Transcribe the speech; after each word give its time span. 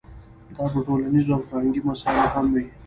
دا 0.55 0.65
په 0.73 0.79
ټولنیزو 0.85 1.31
او 1.35 1.41
فرهنګي 1.49 1.81
مسایلو 1.89 2.31
هم 2.33 2.45
وي. 2.53 2.65